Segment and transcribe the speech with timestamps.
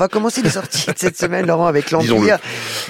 [0.00, 2.38] On va commencer les sorties de cette semaine, Laurent, avec l'Empire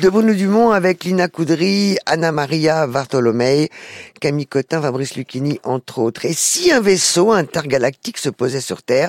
[0.00, 3.70] de Bruno Dumont, avec Lina Coudry, Anna Maria Bartolomei,
[4.20, 6.26] Camille Cotin, Fabrice Lucchini, entre autres.
[6.26, 9.08] Et si un vaisseau intergalactique se posait sur Terre,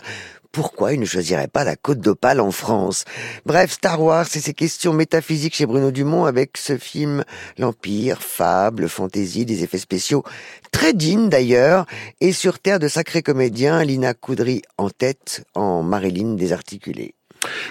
[0.53, 3.03] pourquoi il ne choisirait pas la côte d'Opale en France?
[3.45, 7.25] Bref, Star Wars et ses questions métaphysiques chez Bruno Dumont avec ce film
[7.57, 10.23] L'Empire, fable, fantaisie, des effets spéciaux
[10.71, 11.85] très dignes d'ailleurs,
[12.21, 17.13] et sur Terre de sacrés comédiens, Lina Coudry en tête en Marilyn désarticulée.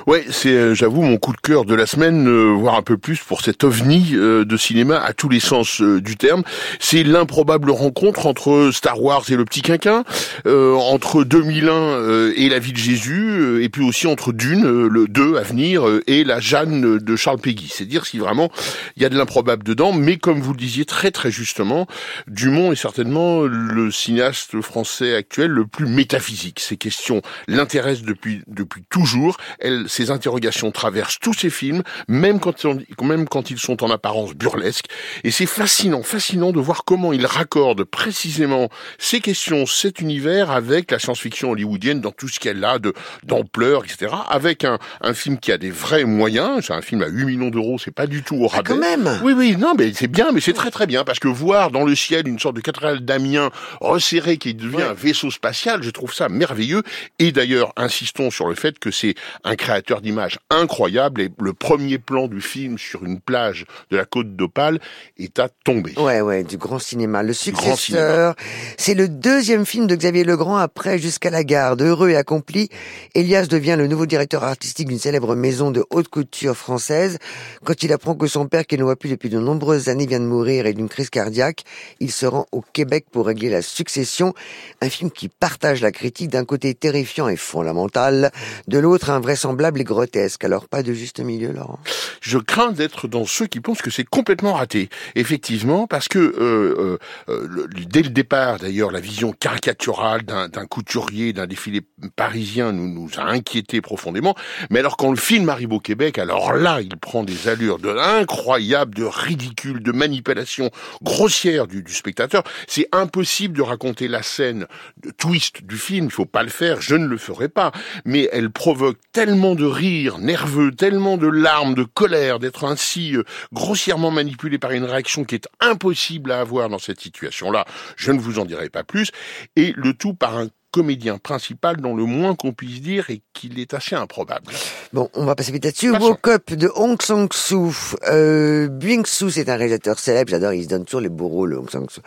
[0.07, 2.97] Ouais, c'est, euh, j'avoue, mon coup de cœur de la semaine, euh, voire un peu
[2.97, 6.43] plus pour cet ovni euh, de cinéma à tous les sens du terme.
[6.81, 10.05] C'est l'improbable rencontre entre Star Wars et le Petit Quinquin,
[10.47, 15.43] entre 2001 et La Vie de Jésus, et puis aussi entre Dune, le 2 à
[15.43, 17.71] venir, et La Jeanne de Charles Peggy.
[17.73, 18.51] C'est dire si vraiment
[18.97, 21.87] il y a de l'improbable dedans, mais comme vous le disiez très très justement,
[22.27, 26.61] Dumont est certainement le cinéaste français actuel le plus métaphysique.
[26.61, 32.55] Ces questions l'intéressent depuis depuis toujours elle, ces interrogations traversent tous ses films, même quand,
[33.03, 34.87] même quand ils sont en apparence burlesques.
[35.25, 40.91] Et c'est fascinant, fascinant de voir comment il raccorde précisément ces questions, cet univers avec
[40.91, 42.93] la science-fiction hollywoodienne dans tout ce qu'elle a de
[43.25, 44.13] d'ampleur, etc.
[44.29, 46.65] Avec un, un film qui a des vrais moyens.
[46.67, 48.71] C'est un film à 8 millions d'euros, c'est pas du tout au ah, rabais.
[48.71, 49.21] quand même.
[49.23, 51.85] Oui, oui, non, mais c'est bien, mais c'est très très bien parce que voir dans
[51.85, 53.51] le ciel une sorte de cathédrale d'Amiens
[53.81, 56.83] resserrée qui devient un vaisseau spatial, je trouve ça merveilleux.
[57.19, 59.15] Et d'ailleurs, insistons sur le fait que c'est
[59.49, 64.05] un créateur d'images incroyable et le premier plan du film sur une plage de la
[64.05, 64.79] côte d'Opale
[65.17, 65.95] est à tomber.
[65.97, 67.23] Ouais, ouais, du grand cinéma.
[67.23, 68.35] Le successeur,
[68.77, 71.81] c'est le deuxième film de Xavier Legrand après Jusqu'à la garde.
[71.81, 72.69] Heureux et accompli,
[73.15, 77.19] Elias devient le nouveau directeur artistique d'une célèbre maison de haute couture française.
[77.65, 80.21] Quand il apprend que son père, qu'il ne voit plus depuis de nombreuses années, vient
[80.21, 81.65] de mourir et d'une crise cardiaque,
[82.01, 84.35] il se rend au Québec pour régler la succession.
[84.83, 88.31] Un film qui partage la critique d'un côté terrifiant et fondamental,
[88.67, 90.45] de l'autre un vrai invraisemblable et grotesque.
[90.45, 91.79] Alors pas de juste milieu, Laurent?
[92.21, 94.89] Je crains d'être dans ceux qui pensent que c'est complètement raté.
[95.15, 101.33] Effectivement, parce que euh, euh, euh dès le départ, d'ailleurs, la vision caricaturale d'un couturier,
[101.33, 101.83] d'un défilé
[102.17, 104.35] parisien nous, a inquiétés profondément.
[104.71, 107.91] Mais alors quand le film arrive au Québec, alors là, il prend des allures de
[107.91, 110.71] incroyable, de ridicule, de manipulation
[111.03, 112.43] grossière du, du spectateur.
[112.67, 114.67] C'est impossible de raconter la scène
[115.03, 116.07] de twist du film.
[116.07, 116.81] Il faut pas le faire.
[116.81, 117.73] Je ne le ferai pas.
[118.05, 123.25] Mais elle provoque tellement de rires nerveux, tellement de larmes, de colère, d'être ainsi euh,
[123.53, 127.67] grossièrement manipulé par une réaction qui est impossible à avoir dans cette situation-là.
[127.97, 129.11] Je ne vous en dirai pas plus.
[129.55, 133.59] Et le tout par un comédien principal dont le moins qu'on puisse dire est qu'il
[133.59, 134.53] est assez improbable.
[134.93, 135.91] Bon, on va passer vite là-dessus.
[135.91, 137.73] Woke Up de Hong Sang-soo.
[138.09, 141.71] Euh, Bing-soo, c'est un réalisateur célèbre, j'adore, il se donne toujours les bourreaux, le Hong
[141.71, 142.03] Sang-soo.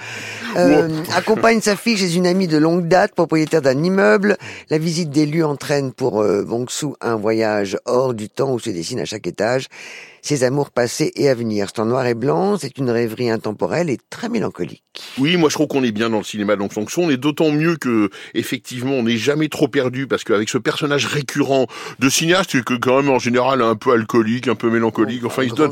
[0.57, 4.37] Euh, accompagne sa fille chez une amie de longue date, propriétaire d'un immeuble.
[4.69, 8.69] La visite des lieux entraîne pour euh, Bong-soo un voyage hors du temps où se
[8.69, 9.67] dessine à chaque étage
[10.21, 11.67] ses amours passés et à venir.
[11.73, 14.83] C'est en noir et blanc, c'est une rêverie intemporelle et très mélancolique.
[15.17, 17.03] Oui, moi je trouve qu'on est bien dans le cinéma fonction.
[17.03, 21.05] On est d'autant mieux que, effectivement, on n'est jamais trop perdu parce qu'avec ce personnage
[21.05, 21.67] récurrent
[21.99, 25.51] de cinéaste, que quand même en général un peu alcoolique, un peu mélancolique, enfin il
[25.51, 25.71] se donne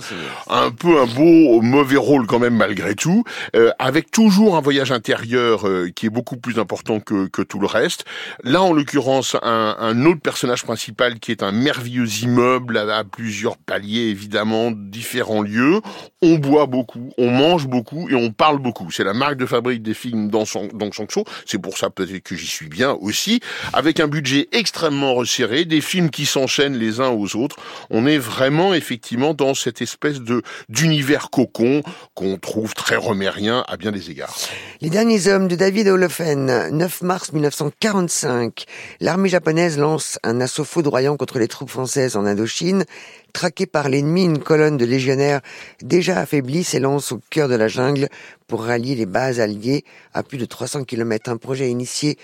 [0.50, 3.24] un peu un beau mauvais rôle quand même malgré tout,
[3.56, 7.60] euh, avec toujours un voyage intérieur euh, qui est beaucoup plus important que, que tout
[7.60, 8.06] le reste.
[8.44, 13.04] Là, en l'occurrence, un, un autre personnage principal qui est un merveilleux immeuble à, à
[13.04, 14.39] plusieurs paliers évidemment
[14.72, 15.82] différents lieux.
[16.22, 18.92] On boit beaucoup, on mange beaucoup et on parle beaucoup.
[18.92, 21.24] C'est la marque de fabrique des films dans son dans Show.
[21.46, 23.40] C'est pour ça peut-être que j'y suis bien aussi.
[23.74, 27.58] Avec un budget extrêmement resserré, des films qui s'enchaînent les uns aux autres.
[27.90, 31.82] On est vraiment effectivement dans cette espèce de d'univers cocon
[32.16, 34.36] qu'on trouve très romérien à bien des égards.
[34.82, 38.66] Les derniers hommes de David Olofen, 9 mars 1945.
[39.00, 42.86] L'armée japonaise lance un assaut foudroyant contre les troupes françaises en Indochine.
[43.34, 45.42] Traqué par l'ennemi, une colonne de légionnaires
[45.82, 48.08] déjà affaiblie s'élance au cœur de la jungle
[48.48, 51.30] pour rallier les bases alliées à plus de 300 km.
[51.30, 52.18] Un projet initié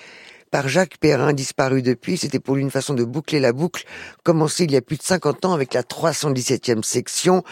[0.52, 2.18] par Jacques Perrin, disparu depuis.
[2.18, 3.86] C'était pour lui une façon de boucler la boucle,
[4.24, 7.44] commencée il y a plus de 50 ans avec la 317e section.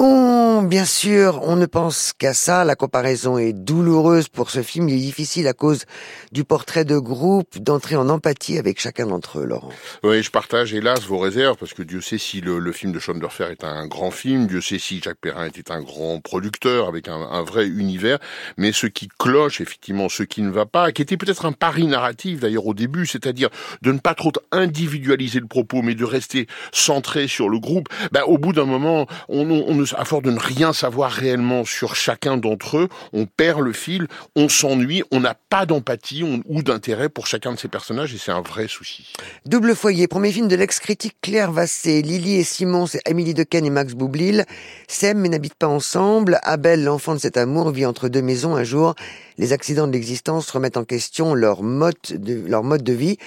[0.00, 2.64] On, bien sûr, on ne pense qu'à ça.
[2.64, 4.88] La comparaison est douloureuse pour ce film.
[4.88, 5.86] Il est difficile à cause
[6.30, 9.72] du portrait de groupe d'entrer en empathie avec chacun d'entre eux, Laurent.
[10.04, 13.48] Oui, je partage hélas vos réserves parce que Dieu sait si le, film de Schoenberger
[13.50, 14.46] est un grand film.
[14.46, 18.20] Dieu sait si Jacques Perrin était un grand producteur avec un, un vrai univers.
[18.56, 21.88] Mais ce qui cloche, effectivement, ce qui ne va pas, qui était peut-être un pari
[21.88, 23.48] narratif d'ailleurs au début, c'est-à-dire
[23.82, 27.88] de ne pas trop individualiser le propos, mais de rester centré sur le groupe.
[28.12, 31.64] Ben, au bout d'un moment, on, on ne à force de ne rien savoir réellement
[31.64, 36.62] sur chacun d'entre eux, on perd le fil, on s'ennuie, on n'a pas d'empathie ou
[36.62, 39.12] d'intérêt pour chacun de ces personnages et c'est un vrai souci.
[39.46, 43.70] Double foyer, premier film de l'ex-critique Claire Vassé, Lily et Simon, c'est Amélie Dequesne et
[43.70, 44.44] Max Boublil,
[44.86, 46.38] s'aiment mais n'habitent pas ensemble.
[46.42, 48.94] Abel, l'enfant de cet amour, vit entre deux maisons un jour.
[49.36, 53.18] Les accidents de l'existence remettent en question leur mode de, leur mode de vie.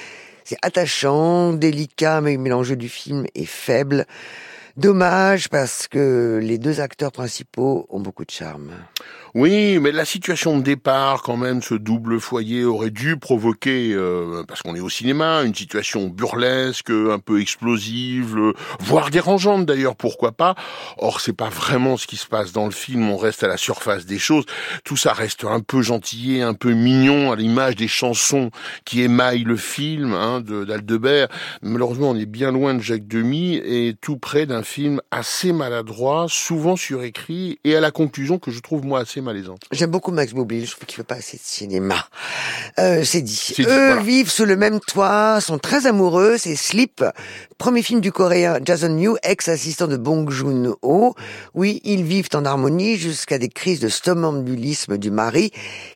[0.43, 4.05] C'est attachant, délicat, mais l'enjeu du film est faible.
[4.77, 8.71] Dommage parce que les deux acteurs principaux ont beaucoup de charme.
[9.33, 14.43] Oui, mais la situation de départ, quand même, ce double foyer aurait dû provoquer, euh,
[14.45, 18.37] parce qu'on est au cinéma, une situation burlesque, un peu explosive,
[18.81, 20.55] voire dérangeante d'ailleurs, pourquoi pas.
[20.97, 23.09] Or, c'est pas vraiment ce qui se passe dans le film.
[23.09, 24.43] On reste à la surface des choses.
[24.83, 28.51] Tout ça reste un peu gentillé, un peu mignon, à l'image des chansons
[28.83, 31.29] qui émaillent le film hein, d'Aldebert.
[31.61, 36.25] Malheureusement, on est bien loin de Jacques Demy et tout près d'un film assez maladroit,
[36.27, 39.61] souvent surécrit, et à la conclusion que je trouve moi assez malaisante.
[39.71, 42.07] J'aime beaucoup Max Boublil, je trouve qu'il fait pas assez de cinéma.
[42.79, 43.53] Euh, c'est dit.
[43.59, 47.03] Eux vivent sous le même toit, sont très amoureux, c'est Sleep,
[47.57, 51.15] premier film du coréen Jason New, ex-assistant de Bong Joon-ho.
[51.53, 55.51] Oui, ils vivent en harmonie jusqu'à des crises de somnambulisme du mari,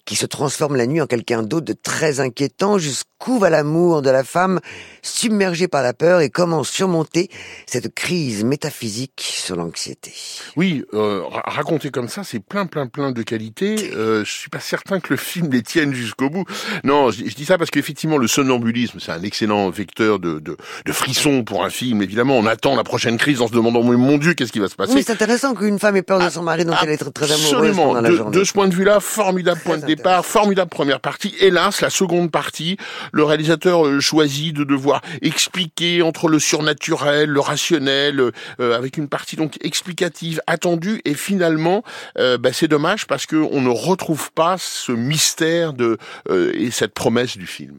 [0.06, 4.10] qui se transforme la nuit en quelqu'un d'autre de très inquiétant, jusqu'où va l'amour de
[4.10, 4.60] la femme,
[5.01, 7.30] submergée par la peur, et comment surmonter
[7.66, 10.13] cette crise métaphysique sur l'anxiété.
[10.56, 13.91] Oui, euh, raconter comme ça, c'est plein, plein, plein de qualité.
[13.95, 16.45] Euh, je suis pas certain que le film les tienne jusqu'au bout.
[16.83, 20.91] Non, je, dis ça parce qu'effectivement, le somnambulisme, c'est un excellent vecteur de, de, de
[20.91, 22.01] frissons pour un film.
[22.01, 24.75] Évidemment, on attend la prochaine crise en se demandant, mon Dieu, qu'est-ce qui va se
[24.75, 24.94] passer?
[24.94, 27.31] Oui, c'est intéressant qu'une femme ait peur de son mari dont elle est très, très
[27.31, 28.38] amoureuse pendant la journée.
[28.38, 31.33] De, ce point de vue-là, formidable point de départ, formidable première partie.
[31.39, 32.77] Hélas, la seconde partie,
[33.12, 38.19] le réalisateur euh, choisit de devoir expliquer entre le surnaturel, le rationnel,
[38.59, 41.83] euh, avec une partie donc explicative attendue, et finalement,
[42.17, 45.97] euh, bah, c'est dommage parce qu'on ne retrouve pas ce mystère de
[46.29, 47.77] euh, et cette promesse du film.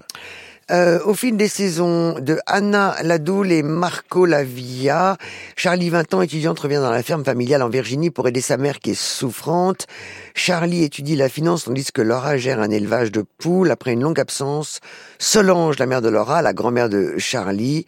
[0.72, 5.16] Euh, au fil des saisons de Anna Ladoul et Marco Lavia,
[5.54, 8.80] Charlie, 20 ans, étudiante, revient dans la ferme familiale en Virginie pour aider sa mère
[8.80, 9.86] qui est souffrante.
[10.34, 13.70] Charlie étudie la finance tandis que Laura gère un élevage de poules.
[13.70, 14.80] Après une longue absence,
[15.20, 17.86] Solange, la mère de Laura, la grand-mère de Charlie,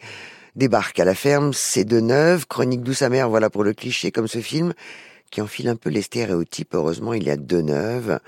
[0.55, 1.51] débarque à la ferme.
[1.51, 2.45] C'est de neuf.
[2.45, 4.73] Chronique douce amère, voilà pour le cliché comme ce film
[5.29, 6.73] qui enfile un peu les stéréotypes.
[6.73, 8.19] Heureusement, il y a deux neuves.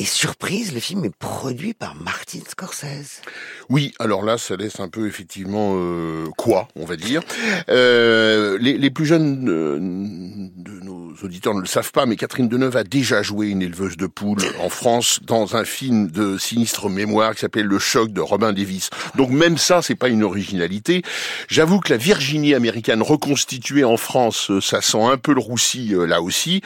[0.00, 3.20] Et surprise, le film est produit par Martin Scorsese.
[3.68, 7.20] Oui, alors là, ça laisse un peu effectivement euh, quoi, on va dire.
[7.68, 12.76] Euh, les, plus jeunes euh, de nos auditeurs ne le savent pas, mais Catherine Deneuve
[12.76, 17.34] a déjà joué une éleveuse de poules en France dans un film de sinistre mémoire
[17.34, 18.90] qui s'appelle Le choc de Robin Davis.
[19.16, 21.02] Donc même ça, c'est pas une originalité.
[21.48, 26.22] J'avoue que la Virginie américaine reconstituée en France, ça sent un peu le roussi là
[26.22, 26.62] aussi.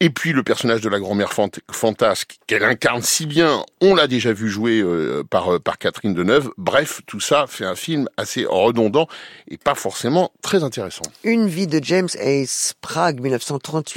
[0.00, 1.32] Et puis le personnage de la grand-mère
[1.70, 4.84] fantasque qu'elle incarne si bien, on l'a déjà vu jouer
[5.30, 9.06] par par Catherine Deneuve Bref, tout ça fait un film assez redondant
[9.48, 11.04] et pas forcément très intéressant.
[11.24, 13.95] Une vie de James Ace, Prague 1938.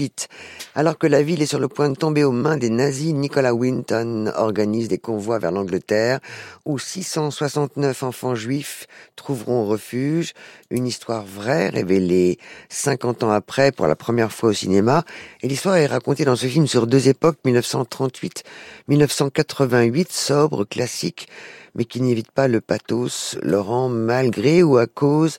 [0.75, 3.53] Alors que la ville est sur le point de tomber aux mains des nazis, Nicolas
[3.53, 6.19] Winton organise des convois vers l'Angleterre
[6.65, 10.33] où 669 enfants juifs trouveront refuge.
[10.69, 12.37] Une histoire vraie révélée
[12.69, 15.03] 50 ans après pour la première fois au cinéma.
[15.41, 21.27] Et l'histoire est racontée dans ce film sur deux époques, 1938-1988, sobre, classique
[21.75, 25.37] mais qui n'évite pas le pathos, Laurent, malgré ou à cause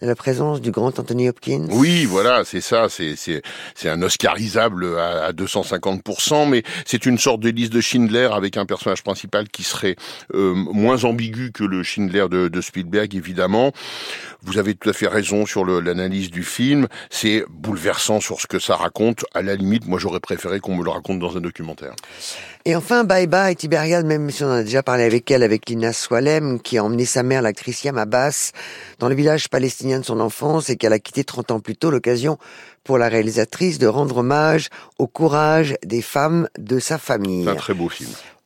[0.00, 1.66] la présence du grand Anthony Hopkins.
[1.70, 3.42] Oui, voilà, c'est ça, c'est c'est
[3.74, 8.56] c'est un Oscarisable à, à 250%, mais c'est une sorte de liste de Schindler avec
[8.56, 9.96] un personnage principal qui serait
[10.34, 13.72] euh, moins ambigu que le Schindler de, de, Spielberg, évidemment.
[14.42, 16.86] Vous avez tout à fait raison sur l'analyse du film.
[17.10, 19.24] C'est bouleversant sur ce que ça raconte.
[19.34, 21.94] À la limite, moi, j'aurais préféré qu'on me le raconte dans un documentaire.
[22.64, 25.92] Et enfin, Bye Bye Tibériade, même si on a déjà parlé avec elle, avec Lina
[25.92, 28.52] Swalem, qui a emmené sa mère, l'actrice Yam Abbas,
[28.98, 29.48] dans le village
[29.98, 32.38] de son enfance et qu'elle a quitté 30 ans plus tôt, l'occasion
[32.84, 34.68] pour la réalisatrice de rendre hommage
[34.98, 37.44] au courage des femmes de sa famille.
[37.44, 38.10] C'est un très beau film.